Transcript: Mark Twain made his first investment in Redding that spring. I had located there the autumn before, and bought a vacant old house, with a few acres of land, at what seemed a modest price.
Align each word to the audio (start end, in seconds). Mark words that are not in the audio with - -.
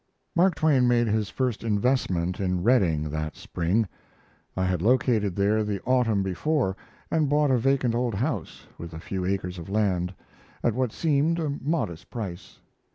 Mark 0.35 0.55
Twain 0.55 0.87
made 0.87 1.05
his 1.05 1.29
first 1.29 1.63
investment 1.63 2.39
in 2.39 2.63
Redding 2.63 3.11
that 3.11 3.35
spring. 3.35 3.87
I 4.57 4.65
had 4.65 4.81
located 4.81 5.35
there 5.35 5.63
the 5.63 5.79
autumn 5.83 6.23
before, 6.23 6.75
and 7.11 7.29
bought 7.29 7.51
a 7.51 7.59
vacant 7.59 7.93
old 7.93 8.15
house, 8.15 8.65
with 8.79 8.95
a 8.95 8.99
few 8.99 9.25
acres 9.27 9.59
of 9.59 9.69
land, 9.69 10.15
at 10.63 10.73
what 10.73 10.91
seemed 10.91 11.37
a 11.37 11.51
modest 11.51 12.09
price. 12.09 12.57